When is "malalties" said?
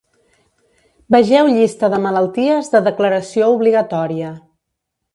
2.07-2.75